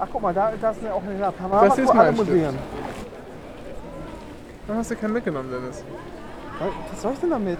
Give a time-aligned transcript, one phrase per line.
[0.00, 2.54] Ach guck mal, da, da ist eine, auch eine Panorama Das ist mein Stift.
[4.66, 5.84] Dann hast du keinen mitgenommen, Dennis.
[6.90, 7.58] Was soll ich denn damit?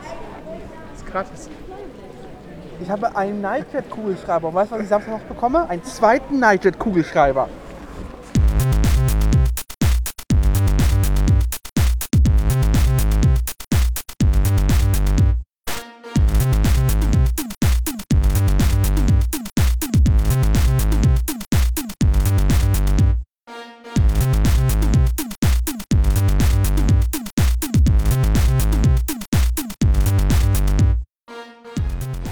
[0.95, 1.51] ist gratis.
[2.81, 4.49] Ich habe einen Nightjet-Kugelschreiber.
[4.49, 5.69] Und weißt du, was ich Samstag noch bekomme?
[5.69, 7.49] Einen zweiten Nightjet-Kugelschreiber.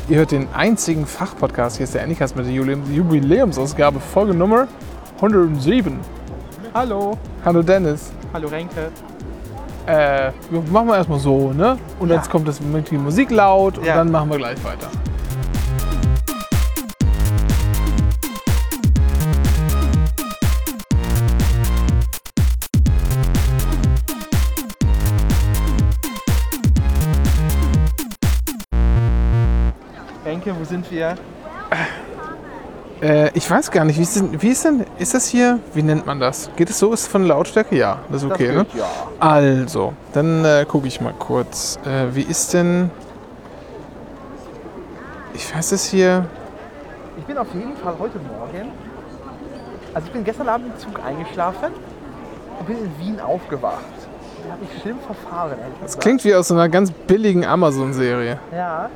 [0.08, 1.76] Ihr hört den einzigen Fachpodcast.
[1.76, 4.66] Hier ist der Anycast mit der Jubiläum- Jubiläumsausgabe, Folge Nummer
[5.20, 5.98] 107.
[6.74, 7.18] Hallo.
[7.44, 8.10] Hallo Dennis.
[8.32, 8.90] Hallo Renke.
[9.86, 10.30] Äh,
[10.70, 11.78] machen wir erstmal so, ne?
[11.98, 12.16] Und Ja.
[12.16, 13.96] jetzt kommt das mit die Musik laut und Ja.
[13.96, 14.88] dann machen wir gleich weiter.
[30.48, 31.14] Renke, wo sind wir?
[33.00, 35.82] Äh, ich weiß gar nicht, wie ist, denn, wie ist denn, ist das hier, wie
[35.82, 36.50] nennt man das?
[36.56, 36.92] Geht es so?
[36.92, 37.76] Ist von Lautstärke?
[37.76, 38.64] Ja, das ist okay, ne?
[38.64, 38.86] geht, ja.
[39.20, 41.78] Also, dann äh, gucke ich mal kurz.
[41.84, 42.90] Äh, wie ist denn.
[45.34, 46.26] Ich weiß es hier.
[47.18, 48.72] Ich bin auf jeden Fall heute Morgen,
[49.94, 51.72] also ich bin gestern Abend im Zug eingeschlafen
[52.58, 53.84] und bin in Wien aufgewacht.
[54.44, 55.58] Da habe ich schlimm verfahren.
[55.82, 58.38] Das klingt wie aus einer ganz billigen Amazon-Serie.
[58.52, 58.88] Ja.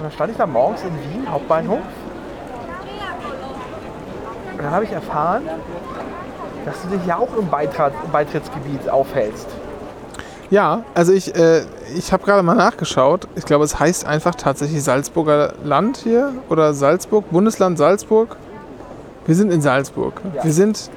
[0.00, 1.78] Und dann stand ich da morgens in Wien, Hauptbahnhof.
[4.52, 5.42] Und dann habe ich erfahren,
[6.64, 9.46] dass du dich ja auch im Beitritt, Beitrittsgebiet aufhältst.
[10.48, 13.28] Ja, also ich, äh, ich habe gerade mal nachgeschaut.
[13.36, 18.36] Ich glaube, es heißt einfach tatsächlich Salzburger Land hier oder Salzburg, Bundesland Salzburg.
[19.26, 20.22] Wir sind in Salzburg.
[20.34, 20.44] Ja.
[20.44, 20.90] Wir sind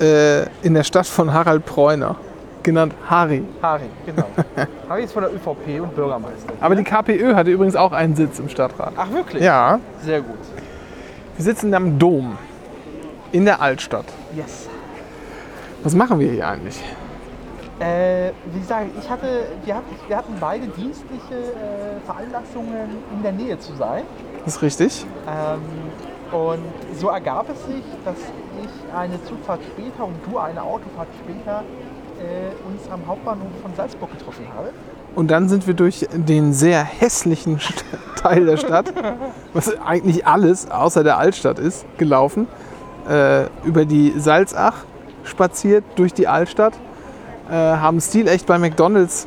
[0.00, 2.16] äh, in der Stadt von Harald Preuner,
[2.62, 3.42] genannt Harry.
[3.62, 4.26] Harry, genau.
[4.88, 6.52] Harry ist von der ÖVP und Bürgermeister.
[6.60, 8.92] Aber die KPÖ hatte übrigens auch einen Sitz im Stadtrat.
[8.96, 9.42] Ach wirklich?
[9.42, 10.38] Ja, Sehr gut.
[11.36, 12.36] wir sitzen am Dom
[13.32, 14.06] in der Altstadt.
[14.36, 14.68] Yes.
[15.82, 16.82] Was machen wir hier eigentlich?
[17.80, 23.32] Äh, wie gesagt, ich hatte, wir, hatten, wir hatten beide dienstliche äh, Veranlassungen, in der
[23.32, 24.02] Nähe zu sein.
[24.44, 25.06] Das ist richtig.
[25.26, 25.62] Ähm,
[26.30, 26.62] und
[26.98, 28.16] so ergab es sich, dass
[28.62, 31.64] ich eine Zugfahrt später und du eine Autofahrt später
[32.68, 34.70] uns am Hauptbahnhof von Salzburg getroffen habe.
[35.14, 37.58] Und dann sind wir durch den sehr hässlichen
[38.16, 38.92] Teil der Stadt,
[39.52, 42.46] was eigentlich alles außer der Altstadt ist, gelaufen.
[43.08, 44.84] Äh, über die Salzach
[45.24, 46.74] spaziert durch die Altstadt.
[47.50, 49.26] Äh, haben stilecht bei McDonalds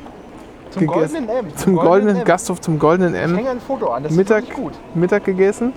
[0.70, 1.28] Zum Gegessen.
[1.28, 1.58] goldenen M.
[1.58, 2.24] zum goldenen M.
[2.24, 4.72] Gasthof zum goldenen Ich M hänge ein Foto an, das Mittag, ist gut.
[4.96, 5.74] Mittag gegessen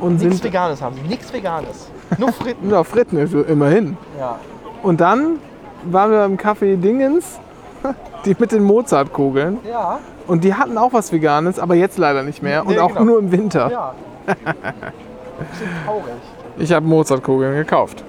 [0.00, 1.90] und Nichts Veganes haben sie, nichts Veganes.
[2.16, 2.70] Nur Fritten.
[2.70, 3.98] ja, Fritten also immerhin.
[4.18, 4.38] ja.
[4.82, 5.38] Und dann
[5.84, 7.38] waren wir im Café Dingens,
[8.24, 9.58] die mit den Mozartkugeln.
[9.68, 12.62] Ja, Und die hatten auch was Veganes, aber jetzt leider nicht mehr.
[12.66, 13.04] Und Nee, auch genau.
[13.04, 13.70] nur im Winter.
[13.70, 13.94] ja.
[14.26, 16.04] Bisschen traurig.
[16.60, 18.02] Ich habe Mozartkugeln gekauft.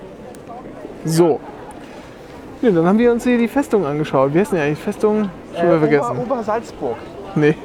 [1.06, 1.40] So.
[2.64, 4.34] Ja, dann haben wir uns hier die Festung angeschaut.
[4.34, 4.80] Wie heißt denn eigentlich?
[4.80, 5.30] Festung?
[5.56, 6.12] Schon Äh, vergessen.
[6.18, 6.96] Ober, Ober Salzburg.
[7.36, 7.56] Nee,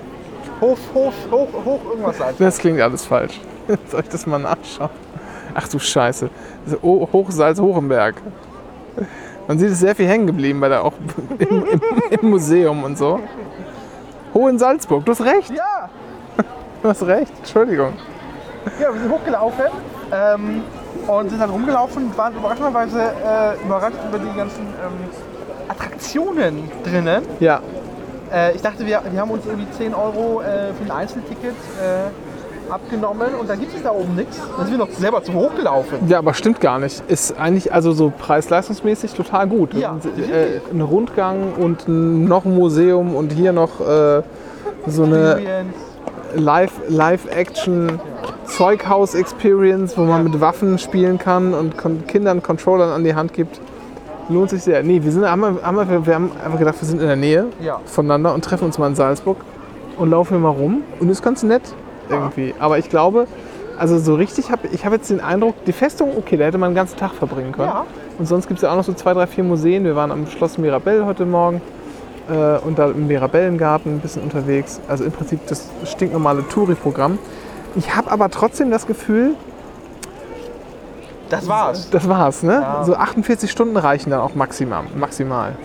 [0.61, 2.39] Hoch, hoch, hoch, hoch irgendwas Salzburg.
[2.47, 3.41] das klingt alles falsch.
[3.89, 4.91] Soll ich das mal nachschauen?
[5.55, 6.29] Ach du Scheiße.
[6.83, 8.17] O- Hochsalz Hochenberg.
[9.47, 10.93] Man sieht es sehr viel hängen geblieben bei der auch
[11.39, 13.21] im, im, im Museum und so.
[14.33, 15.51] Hohen Salzburg, du hast recht.
[15.51, 15.89] Ja,
[16.83, 17.33] Du hast recht.
[17.39, 17.95] Entschuldigung.
[18.81, 19.65] Ja, wir sind hochgelaufen
[20.13, 20.63] ähm,
[21.07, 25.09] und sind dann rumgelaufen und waren überraschenderweise äh, überrascht über die ganzen ähm,
[25.69, 27.23] Attraktionen drinnen.
[27.41, 27.61] Ja,
[28.33, 32.11] Äh, ich dachte, wir, wir haben uns irgendwie 10 Euro äh, für ein Einzelticket äh,
[32.71, 34.41] abgenommen und dann gibt es da oben nichts.
[34.57, 35.99] Dann sind wir noch selber zu hochgelaufen.
[36.09, 37.03] Ja, aber stimmt gar nicht.
[37.09, 39.75] Ist eigentlich also so preis-leistungsmäßig total gut.
[39.75, 44.23] Ja, äh, ein Rundgang und noch ein Museum und hier noch äh,
[44.87, 45.75] so eine Experience.
[46.37, 46.73] Live-
[49.97, 53.61] wo man mit Waffen spielen kann und Kon Kindern Controllern an die Hand gibt.
[54.29, 54.83] Lohnt sich sehr.
[54.83, 57.81] Nee, wir, sind, haben, wir- wir haben einfach gedacht, wir sind in der Nähe Ja.
[57.85, 59.37] voneinander und treffen uns mal in Salzburg
[59.99, 60.83] und laufen hier mal rum.
[60.99, 61.63] Und ist ganz nett
[62.09, 62.55] irgendwie.
[62.59, 63.27] Aber ich glaube,
[63.79, 66.71] also so richtig, hab, ich habe jetzt den Eindruck, die Festung, okay, da hätte man
[66.71, 67.69] den ganzen Tag verbringen können.
[67.69, 67.85] Ja.
[68.19, 69.85] Und sonst gibt es ja auch noch so zwei, drei, vier Museen.
[69.85, 71.61] Wir waren am Schloss Mirabell heute Morgen
[72.31, 74.81] äh, und da im Mirabellengarten ein bisschen unterwegs.
[74.87, 77.19] Also im Prinzip das stinknormale Touri-Programm.
[77.75, 79.35] Ich habe aber trotzdem das Gefühl,
[81.29, 81.91] Das war's.
[81.91, 82.61] das war's, ne?
[82.63, 82.85] Ja.
[82.85, 84.85] So 48 Stunden reichen dann auch maximal.
[84.97, 85.57] maximal.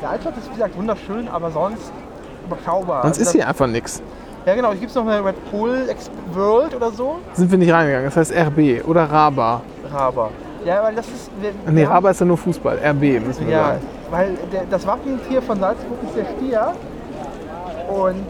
[0.00, 1.92] Der Altstadt ist wie gesagt wunderschön, aber sonst
[2.46, 3.02] überschaubar.
[3.02, 4.00] Sonst Also ist hier einfach nichts.
[4.46, 4.70] Ja, genau.
[4.70, 7.16] Hier gibt es noch eine Red Bull Ex World oder so.
[7.34, 8.06] Sind wir nicht reingegangen.
[8.06, 9.60] Das heißt RB oder Raba.
[9.92, 10.30] Raba.
[10.64, 11.30] Ja, weil das ist.
[11.40, 12.78] Wir, Nee, haben- Raba ist ja nur Fußball.
[12.78, 13.80] RB müssen wir Ja, sagen.
[14.10, 16.72] weil der, das Wappentier von Salzburg ist der Stier.
[17.88, 18.24] Und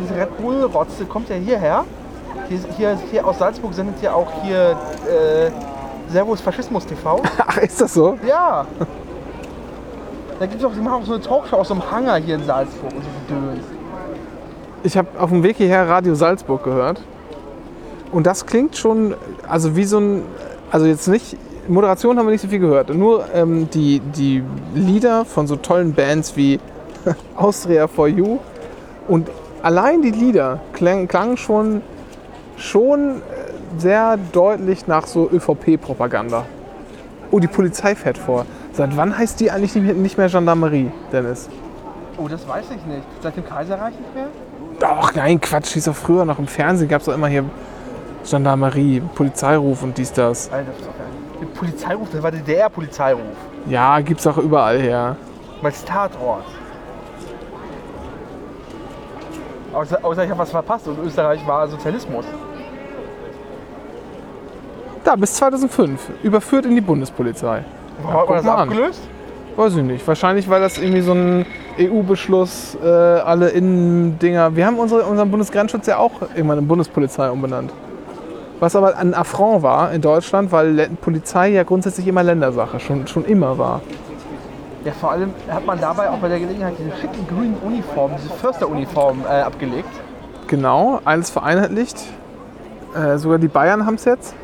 [0.00, 1.84] diese Red Bull-Rotze kommt ja hierher.
[2.48, 5.50] Hier, hier, hier aus Salzburg sendet ja auch hier äh,
[6.10, 7.20] Servus Faschismus TV.
[7.46, 8.16] Ach, ist das so?
[8.26, 8.64] Ja.
[10.40, 12.44] Da gibt's auch, die machen auch so eine Talkshow aus so einem Hangar hier in
[12.44, 13.64] Salzburg und so Gedöns.
[14.84, 17.00] Ich habe auf dem Weg hierher Radio Salzburg gehört.
[18.10, 19.14] Und das klingt schon,
[19.48, 20.22] also wie so ein,
[20.72, 21.36] also jetzt nicht,
[21.68, 22.92] Moderation haben wir nicht so viel gehört.
[22.92, 24.42] Nur ähm, die, die
[24.74, 26.58] Lieder von so tollen Bands wie
[27.36, 28.38] Austria for You.
[29.06, 29.30] Und
[29.62, 31.82] allein die Lieder klang, klangen schon,
[32.56, 36.44] schon äh, sehr deutlich nach so ÖVP-Propaganda.
[37.30, 38.46] Oh, die Polizei fährt vor.
[38.72, 41.48] Seit wann heißt die eigentlich nicht mehr, nicht mehr Gendarmerie, Dennis?
[42.18, 43.04] Oh, das weiß ich nicht.
[43.22, 44.26] Seit dem Kaiserreich nicht mehr?
[44.82, 45.74] Doch, nein, Quatsch.
[45.74, 47.44] Hieß doch früher noch im Fernsehen, gab es doch immer hier
[48.28, 50.50] Gendarmerie, Polizeiruf und dies, das.
[50.50, 51.06] Alter, das ist doch geil.
[51.40, 53.36] Der Polizeiruf, das war der DDR-Polizeiruf.
[53.68, 55.16] Ja, gibt's auch überall her.
[55.62, 56.44] Als Tatort.
[59.72, 62.24] Außer, außer ich habe was verpasst und Österreich war Sozialismus.
[65.04, 66.10] Da, bis 2005.
[66.24, 67.64] Überführt in die Bundespolizei.
[68.02, 68.68] Warum hat man das mal an.
[68.68, 69.02] abgelöst?
[69.54, 70.06] Weiß ich nicht.
[70.08, 71.46] Wahrscheinlich, weil das irgendwie so ein
[71.78, 74.54] EU-Beschluss, äh, alle Innendinger.
[74.54, 77.72] Wir haben unsere, unseren Bundesgrenzschutz ja auch irgendwann in Bundespolizei umbenannt.
[78.60, 83.24] Was aber ein Affront war in Deutschland, weil Polizei ja grundsätzlich immer Ländersache, schon, schon
[83.24, 83.80] immer war.
[84.84, 88.32] Ja, vor allem hat man dabei auch bei der Gelegenheit diese schicken grünen Uniformen, diese
[88.34, 89.88] Försteruniformen äh, abgelegt.
[90.48, 91.96] Genau, alles vereinheitlicht.
[92.94, 94.34] Äh, sogar die Bayern haben es jetzt.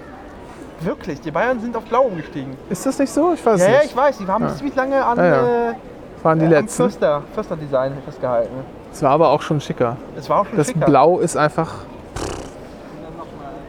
[0.81, 2.57] Wirklich, die Bayern sind auf Blau umgestiegen.
[2.71, 3.33] Ist das nicht so?
[3.35, 3.87] Ich weiß Ja, ja, nicht.
[3.91, 4.55] ich weiß, die haben Ja.
[4.55, 5.71] ziemlich lange an, Ja, ja.
[5.71, 5.75] Äh,
[6.23, 6.83] Waren die äh, am letzten.
[6.85, 8.55] Förster, Förster-Design festgehalten.
[8.93, 9.97] Es war aber auch schon schicker.
[10.17, 10.87] Es war auch schon Das schicker.
[10.87, 11.73] Blau ist einfach,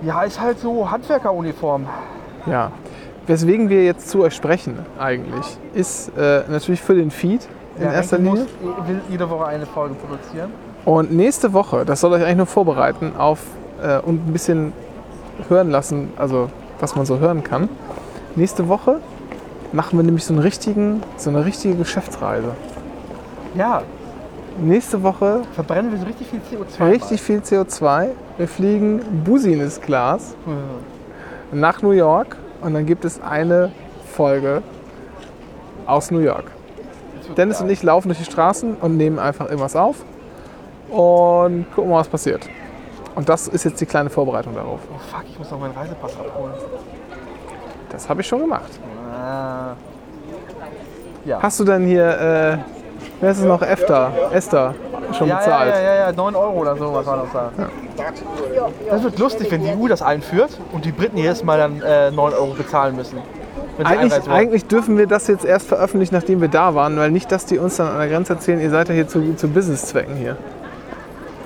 [0.01, 1.85] Ja, ist halt so Handwerkeruniform.
[2.45, 2.71] ja.
[3.27, 7.47] Weswegen wir jetzt zu euch sprechen eigentlich, ist äh, natürlich für den Feed
[7.77, 8.47] in Ja, erster Linie.
[8.59, 10.51] Muss, will jede Woche eine Folge produzieren.
[10.83, 13.39] Und nächste Woche, das soll euch eigentlich nur vorbereiten auf
[13.83, 14.73] äh, und ein bisschen
[15.47, 16.49] hören lassen, also
[16.79, 17.69] was man so hören kann.
[18.35, 18.99] Nächste Woche
[19.71, 22.51] machen wir nämlich so, einen richtigen, so eine richtige Geschäftsreise.
[23.55, 23.83] Ja,
[24.61, 26.91] Nächste Woche verbrennen wir so richtig viel CO2.
[26.91, 28.09] richtig viel CO2.
[28.37, 30.57] Wir fliegen Business Class mal.
[31.51, 33.71] nach New York und dann gibt es eine
[34.11, 34.61] Folge
[35.85, 36.51] aus New York.
[37.37, 37.67] Dennis geil.
[37.67, 40.03] und ich laufen durch die Straßen und nehmen einfach irgendwas auf
[40.89, 42.49] und gucken mal, was passiert.
[43.15, 44.81] Und das ist jetzt die kleine Vorbereitung darauf.
[44.93, 46.53] Oh fuck, ich muss noch meinen Reisepass abholen.
[47.91, 48.71] Das habe ich schon gemacht.
[49.08, 49.08] Ah.
[51.25, 51.41] Ja.
[51.41, 52.57] Hast du denn hier, äh,
[53.21, 54.73] wer ist es noch, Esther, Esther
[55.17, 55.75] schon ja, bezahlt?
[55.75, 57.51] ja, ja, ja, 9 Euro oder so, was war das da?
[58.89, 62.11] Das wird lustig, wenn die EU das einführt und die Briten jedes Mal dann äh,
[62.11, 63.19] 9 Euro bezahlen müssen.
[63.83, 67.45] Eigentlich, eigentlich dürfen wir das jetzt erst veröffentlichen, nachdem wir da waren, weil nicht, dass
[67.45, 70.35] die uns dann an der Grenze erzählen, ihr seid ja hier zu, zu Businesszwecken hier.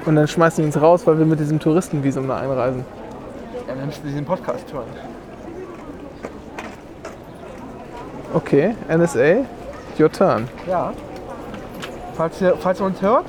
[0.05, 2.85] Und dann schmeißen die uns raus, weil wir mit diesem Touristenvisum da einreisen.
[3.67, 4.85] Ja, dann müssen sie den Podcast hören.
[8.33, 9.45] Okay, NSA,
[9.99, 10.49] your turn.
[10.67, 10.91] Ja.
[12.15, 13.25] Falls ihr, falls ihr uns hört,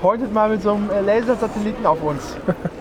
[0.00, 2.36] pointet mal mit so einem äh, Lasersatelliten auf uns.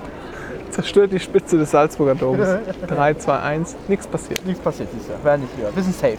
[0.69, 2.47] Zerstört die Spitze des Salzburger Doms.
[2.87, 4.45] 3, 2, 1, nichts passiert.
[4.45, 5.23] Nichts passiert dieses Jahr.
[5.23, 5.75] Wäre nicht hier.
[5.75, 6.17] Wir sind safe.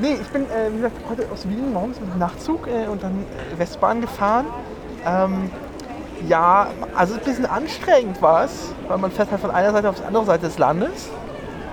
[0.00, 3.02] Nee, ich bin, äh, wie gesagt, heute aus Wien morgens mit dem Nachtzug äh, und
[3.02, 4.46] dann äh, Westbahn gefahren.
[5.06, 5.50] Ähm,
[6.26, 9.96] ja, also ein bisschen anstrengend war es, weil man fährt halt von einer Seite auf
[9.96, 11.10] die andere Seite des Landes.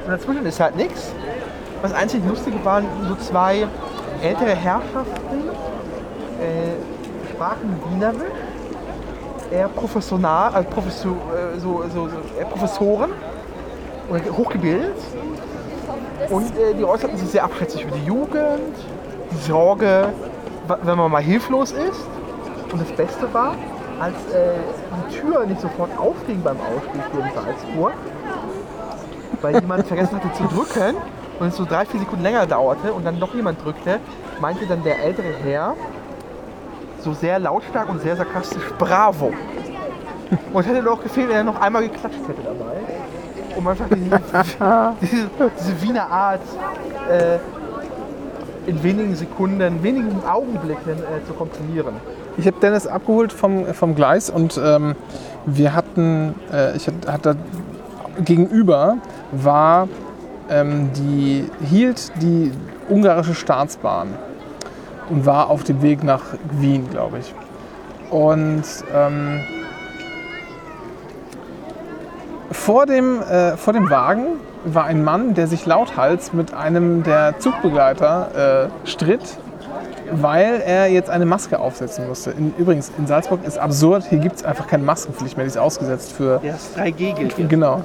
[0.06, 1.12] Und dazwischen ist halt nichts.
[1.81, 3.65] Das einzig Lustige waren so zwei
[4.21, 5.50] ältere Herrschaften,
[6.39, 8.21] äh, sprachen Wienerisch,
[9.50, 13.12] eher professional, also Professor, äh, so, so, so, eher Professoren
[14.38, 14.98] hochgebildet.
[16.29, 18.75] Und äh, die äußerten sich sehr abschätzig über die Jugend,
[19.31, 20.12] die Sorge,
[20.83, 22.05] wenn man mal hilflos ist.
[22.71, 23.55] Und das Beste war,
[24.00, 24.55] als äh,
[25.09, 27.93] die Tür nicht sofort aufging beim Ausstieg hier in Salzburg,
[29.41, 30.95] weil jemand vergessen hatte zu drücken
[31.39, 34.00] und es so drei, vier Sekunden länger dauerte und dann noch jemand drückte,
[34.41, 35.75] meinte dann der ältere Herr
[37.01, 39.34] so sehr lautstark und sehr sarkastisch Bravo.
[40.53, 42.75] Und hätte doch gefehlt, wenn er noch einmal geklatscht hätte dabei.
[43.55, 44.19] Um einfach diese,
[45.01, 45.29] diese,
[45.60, 46.41] diese Wiener Art
[47.10, 47.38] äh,
[48.69, 51.96] in wenigen Sekunden, wenigen Augenblicken äh, zu komprimieren.
[52.38, 54.96] Ich habe Dennis abgeholt vom, vom Gleis und ähm,
[55.46, 57.36] wir hatten, äh, ich hatte, hatte
[58.24, 58.98] gegenüber
[59.31, 59.88] war
[60.50, 62.51] ähm, die, hielt die
[62.89, 64.10] ungarische Staatsbahn
[65.10, 66.24] und war auf dem Weg nach
[66.60, 67.34] Wien, glaube ich.
[68.12, 68.63] Und
[68.94, 69.41] ähm,
[72.51, 74.25] Vor dem, äh, vor dem Wagen
[74.65, 79.22] war ein Mann, der sich lauthals mit einem der Zugbegleiter äh, stritt,
[80.12, 82.32] weil er jetzt eine Maske aufsetzen musste.
[82.32, 85.58] In, übrigens, in Salzburg ist absurd, hier gibt es einfach keine Maskenpflicht mehr, die ist
[85.58, 87.82] ausgesetzt für, Der ist 3G gilt genau,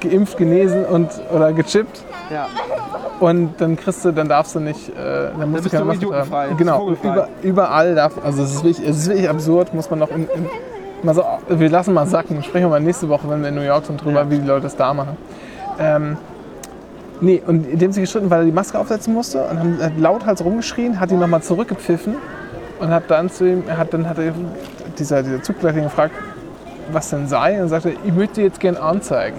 [0.00, 2.02] geimpft, genesen und, oder gechippt.
[2.30, 2.48] Ja.
[3.20, 6.28] Und dann kriegst du, dann darfst du nicht, äh, dann musst bist du keine Maske
[6.28, 6.56] tragen.
[6.56, 10.10] Genau, über, überall darf, also es ist wirklich, es ist wirklich absurd, muss man noch
[10.10, 10.46] in, in,
[11.02, 13.62] mal so, wir lassen mal sacken, sprechen wir mal nächste Woche, wenn wir in New
[13.62, 14.30] York sind, drüber, Ja.
[14.30, 15.16] wie die Leute das da machen.
[15.78, 16.16] Ähm,
[17.20, 19.98] nee, und in dem sie gestritten, weil er die Maske aufsetzen musste und haben, hat
[19.98, 22.16] lauthals rumgeschrien, hat ihn nochmal zurückgepfiffen
[22.80, 24.32] und hat dann zu ihm, hat dann hat er,
[24.98, 26.14] dieser, dieser Zugbegleiter gefragt,
[26.90, 29.36] was denn sei und sagte, ich möchte jetzt gern anzeigen.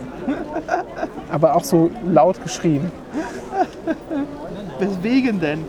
[1.32, 2.92] Aber auch so laut geschrien.
[4.80, 5.66] Weswegen denn?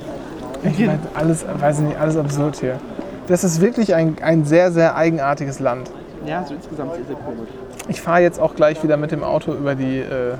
[0.63, 2.79] Ich meine, alles, weiß ich nicht, alles absurd hier.
[3.27, 5.91] Das ist wirklich ein, ein sehr, sehr eigenartiges Land.
[6.27, 7.49] Ja, so insgesamt sehr, sehr komisch.
[7.89, 10.35] Ich fahre jetzt auch gleich wieder mit dem Auto über die, äh,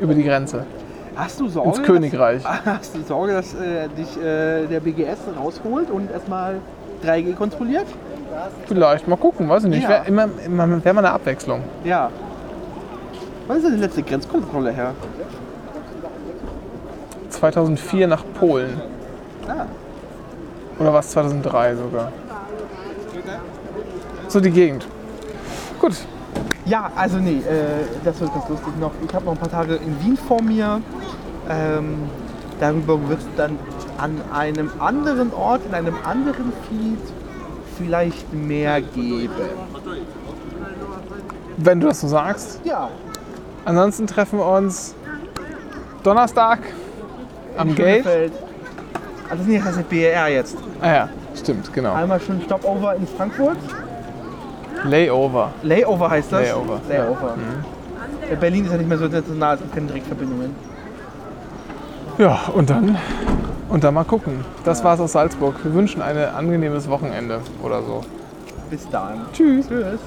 [0.00, 0.64] über die Grenze.
[1.14, 1.70] Hast du Sorge?
[1.70, 2.42] Ins Königreich.
[2.42, 6.56] Dass, hast du Sorge, dass äh, dich äh, der BGS rausholt und erstmal
[7.04, 7.86] 3G kontrolliert?
[8.66, 9.82] Vielleicht, mal gucken, weiß ich nicht.
[9.82, 9.88] Ja.
[9.90, 11.62] Wäre immer, immer, wär mal eine Abwechslung.
[11.84, 12.10] Ja.
[13.46, 14.94] Wann ist denn die letzte Grenzkontrolle her?
[17.30, 18.80] 2004 nach Polen.
[19.46, 19.66] Ah.
[20.78, 22.12] Oder was 2003 sogar.
[24.28, 24.86] So die Gegend.
[25.80, 25.94] Gut,
[26.66, 28.92] Ja, also nee, äh, das wird ganz lustig noch.
[29.06, 30.80] Ich habe noch ein paar Tage in Wien vor mir.
[31.48, 32.04] Ähm,
[32.58, 33.58] darüber wird es dann
[33.98, 36.98] an einem anderen Ort, in einem anderen Feed
[37.76, 39.30] vielleicht mehr geben.
[41.56, 42.60] wenn du das so sagst.
[42.64, 42.88] Ja,
[43.64, 44.94] Ansonsten treffen wir uns
[46.02, 46.58] Donnerstag
[47.56, 48.04] am Gate.
[48.04, 48.32] Schönefeld.
[49.46, 50.56] Nee, das heißt BER jetzt.
[50.82, 51.94] Ah ja, stimmt, genau.
[51.94, 53.56] Einmal schon Stopover in Frankfurt.
[54.84, 55.50] Layover.
[55.62, 56.42] Layover heißt das.
[56.42, 57.34] Layover, Layover.
[58.30, 60.54] Äh, Berlin ist ja nicht mehr so international, es gibt keine Direktverbindungen.
[62.18, 62.98] Ja, und dann,
[63.74, 64.44] und dann mal gucken.
[64.64, 65.56] Das war's aus Salzburg.
[65.64, 68.02] Wir wünschen ein angenehmes Wochenende oder so.
[68.70, 69.26] Bis dann.
[69.32, 69.66] Tschüss.
[69.68, 69.98] Tschüss.